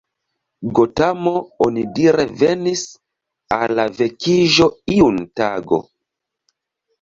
[0.77, 1.33] Gotamo
[1.65, 2.81] onidire venis
[3.59, 5.81] al la vekiĝo iun tago.